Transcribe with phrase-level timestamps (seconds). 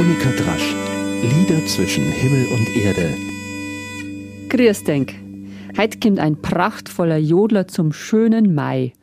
[0.00, 0.74] Monika Drasch.
[1.20, 3.14] Lieder zwischen Himmel und Erde.
[4.48, 5.12] Grüß denk.
[5.76, 8.94] Heute kommt ein prachtvoller Jodler zum schönen Mai.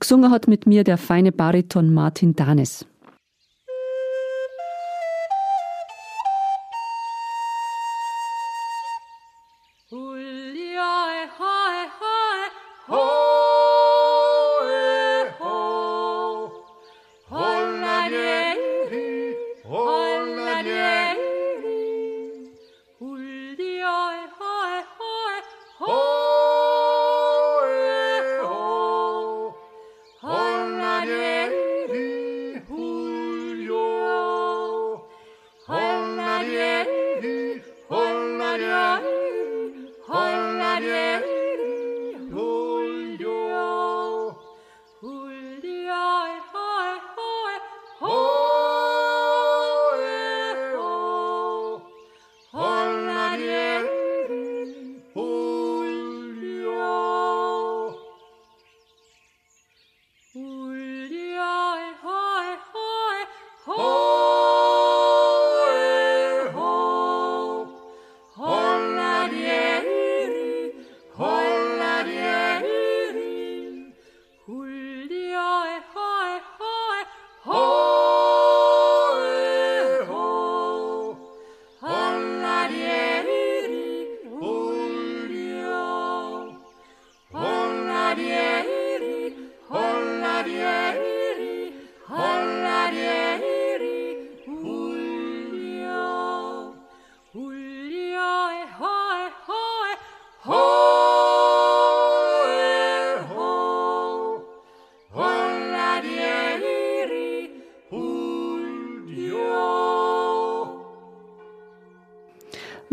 [0.00, 2.84] Gesungen hat mit mir der feine Bariton Martin Danes.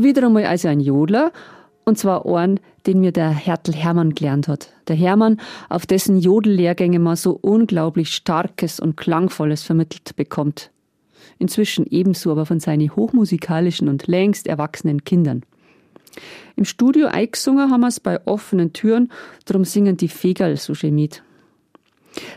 [0.00, 1.32] Wieder einmal also ein Jodler,
[1.84, 4.70] und zwar einen, den mir der Hertel Hermann gelernt hat.
[4.86, 10.70] Der Hermann, auf dessen Jodellehrgänge man so unglaublich Starkes und Klangvolles vermittelt bekommt.
[11.38, 15.42] Inzwischen ebenso aber von seinen hochmusikalischen und längst erwachsenen Kindern.
[16.54, 19.10] Im Studio eingesungen haben wir es bei offenen Türen,
[19.46, 21.24] drum singen die Fegerl so gemiet.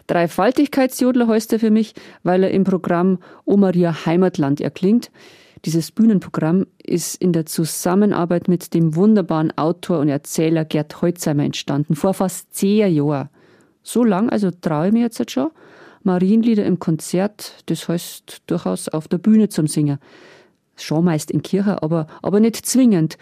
[0.07, 5.11] Dreifaltigkeitsjodler heißt er für mich, weil er im Programm O Maria Heimatland erklingt,
[5.65, 11.95] dieses Bühnenprogramm ist in der Zusammenarbeit mit dem wunderbaren Autor und Erzähler Gerd Holzheimer entstanden,
[11.95, 13.29] vor fast zehn Jahren.
[13.83, 15.51] So lang, also traue ich mir jetzt schon,
[16.03, 19.99] Marienlieder im Konzert, das heißt durchaus auf der Bühne zum Singen.
[20.75, 23.17] Schon meist in Kirche, aber, aber nicht zwingend.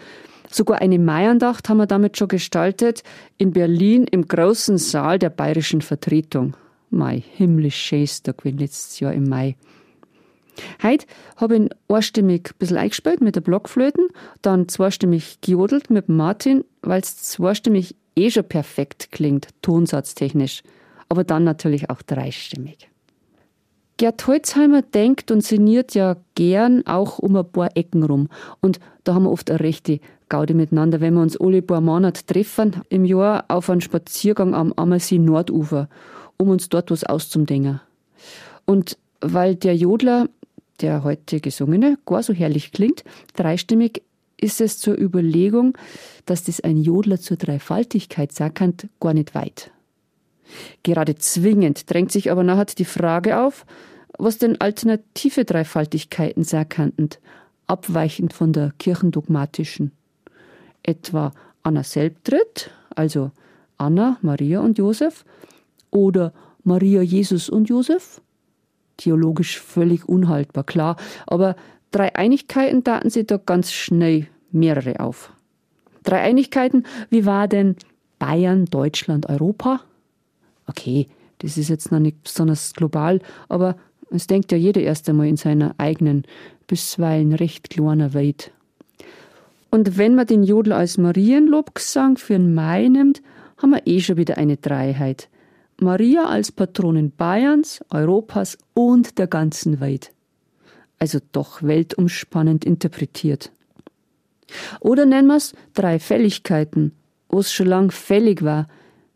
[0.50, 3.02] Sogar eine Maiandacht haben wir damit schon gestaltet,
[3.36, 6.56] in Berlin im großen Saal der bayerischen Vertretung.
[6.88, 9.56] Mai, himmlisch schönster gewesen letztes Jahr im Mai.
[10.82, 11.06] Heute
[11.36, 14.08] habe ich einstimmig ein bisschen eingespielt mit der Blockflöten,
[14.42, 20.62] dann zweistimmig gejodelt mit Martin, weil es zweistimmig eh schon perfekt klingt, tonsatztechnisch.
[21.08, 22.88] Aber dann natürlich auch dreistimmig.
[23.96, 28.28] Gerd Holzheimer denkt und sinniert ja gern auch um ein paar Ecken rum.
[28.62, 30.00] Und da haben wir oft eine rechte
[30.30, 34.72] Gaude miteinander, wenn wir uns alle paar Monate treffen im Jahr auf einen Spaziergang am
[34.72, 35.90] Ammersee Nordufer,
[36.38, 37.80] um uns dort was auszudenken.
[38.64, 40.28] Und weil der Jodler
[40.80, 43.04] der heute gesungene gar so herrlich klingt.
[43.34, 44.02] Dreistimmig
[44.36, 45.76] ist es zur Überlegung,
[46.26, 49.70] dass das ein Jodler zur Dreifaltigkeit sagen kann, gar nicht weit.
[50.82, 53.66] Gerade zwingend drängt sich aber nachher die Frage auf,
[54.18, 57.10] was denn alternative Dreifaltigkeiten sein könnten,
[57.66, 59.92] abweichend von der kirchendogmatischen.
[60.82, 63.30] Etwa Anna Selbtritt, also
[63.76, 65.24] Anna, Maria und Josef,
[65.90, 66.32] oder
[66.64, 68.20] Maria, Jesus und Josef,
[69.00, 70.96] theologisch völlig unhaltbar, klar.
[71.26, 71.56] Aber
[71.90, 75.32] drei Einigkeiten taten sie da ganz schnell mehrere auf.
[76.02, 77.76] Drei Einigkeiten, wie war denn
[78.18, 79.80] Bayern, Deutschland, Europa?
[80.66, 81.08] Okay,
[81.38, 83.76] das ist jetzt noch nicht besonders global, aber
[84.10, 86.24] es denkt ja jeder erst einmal in seiner eigenen,
[86.66, 88.52] bisweilen recht kleinen Welt.
[89.70, 93.22] Und wenn man den Jodel als Marienlobgesang für den Mai nimmt,
[93.58, 95.28] haben wir eh schon wieder eine Dreiheit.
[95.80, 100.12] Maria als Patronin Bayerns, Europas und der ganzen Welt.
[100.98, 103.50] Also doch weltumspannend interpretiet.
[104.80, 106.92] Oder nennen wir es drei Fälligkeiten,
[107.28, 108.68] wo es schon lang fällig war,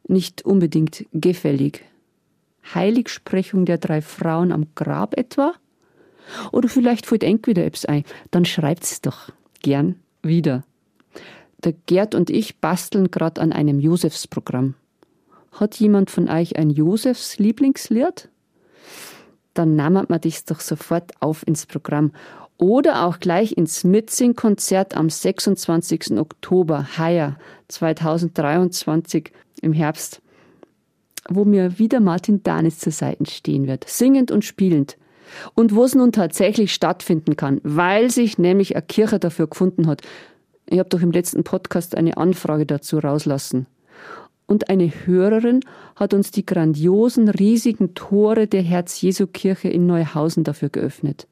[0.09, 1.85] nicht unbedingt gefällig.
[2.75, 5.53] Heiligsprechung der drei Frauen am Grab etwa?
[6.53, 9.31] Oder vielleicht fällt eng wieder etwas ein, dann schreibt's doch
[9.63, 10.65] gern wieder.
[11.63, 14.75] Der Gerd und ich basteln gerade an einem Josefsprogramm.
[15.55, 18.29] Hat jemand von euch ein Josefs Lieblingslied?
[19.55, 22.11] Dann nahmen wir das doch sofort auf ins Programm.
[22.59, 26.19] Oder auch gleich ins Mitsing-Konzert am 26.
[26.19, 27.37] Oktober, heuer
[27.69, 30.21] 2023 im Herbst,
[31.29, 34.97] wo mir wieder Martin Danis zur Seite stehen wird, singend und spielend.
[35.55, 40.03] Und wo es nun tatsächlich stattfinden kann, weil sich nämlich eine Kirche dafür gefunden hat.
[40.67, 43.67] Ich habe doch im letzten Podcast eine Anfrage dazu rauslassen.
[44.55, 45.65] Und eine Hörerin
[45.97, 51.27] hat uns die grandiosen, riesigen Tore der Herz-Jesu-Kirche in Neuhausen dafür geöffnet.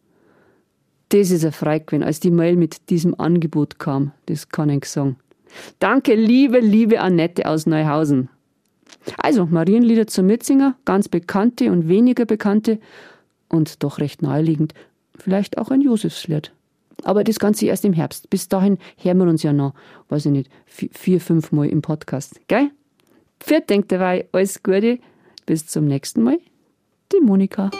[1.10, 4.10] Das ist ein Freigewinn, als die Mail mit diesem Angebot kam.
[4.26, 5.19] Das kann ich sagen.
[5.78, 8.28] Danke, liebe, liebe Annette aus Neuhausen.
[9.19, 12.80] Also, Marienlieder zum Mitzinger, ganz bekannte und weniger bekannte
[13.48, 14.74] und doch recht naheliegend.
[15.16, 16.50] Vielleicht auch ein Josefslied.
[17.04, 18.30] Aber das Ganze erst im Herbst.
[18.30, 19.74] Bis dahin hören wir uns ja noch,
[20.08, 22.40] weiß ich nicht, vier, fünf Mal im Podcast.
[22.48, 22.72] Gell?
[23.44, 24.99] Für denkt dabei, alles Gute.
[25.47, 26.39] Bis zum nächsten Mal.
[27.12, 27.71] Die Monika.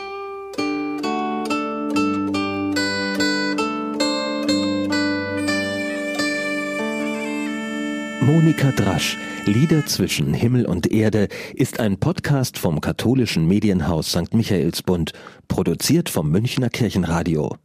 [8.21, 9.17] Monika Drasch,
[9.47, 14.35] Lieder zwischen Himmel und Erde, ist ein Podcast vom katholischen Medienhaus St.
[14.35, 15.13] Michaelsbund,
[15.49, 17.57] produziert vom Münchner Kirchenradio.